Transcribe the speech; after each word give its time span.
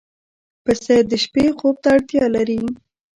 پسه 0.63 0.95
د 1.09 1.11
شپې 1.23 1.45
خوب 1.57 1.75
ته 1.83 1.89
اړتیا 1.95 2.25
لري. 2.35 2.61